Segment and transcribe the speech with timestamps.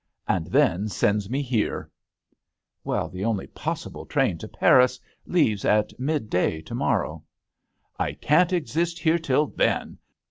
[0.27, 1.91] And then sends me here!"
[2.55, 7.23] *' Well, the only possible train to Paris leaves at midday to morrow.""
[7.99, 9.99] I can't exist here till then.